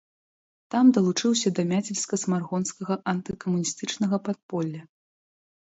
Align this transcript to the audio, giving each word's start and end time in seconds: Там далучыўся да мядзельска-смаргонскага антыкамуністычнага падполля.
Там 0.75 0.85
далучыўся 0.97 1.49
да 1.59 1.65
мядзельска-смаргонскага 1.71 2.95
антыкамуністычнага 3.13 4.23
падполля. 4.31 4.81